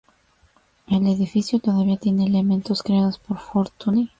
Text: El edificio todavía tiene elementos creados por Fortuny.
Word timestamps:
El 0.87 1.05
edificio 1.05 1.59
todavía 1.59 1.95
tiene 1.95 2.25
elementos 2.25 2.81
creados 2.81 3.19
por 3.19 3.37
Fortuny. 3.37 4.09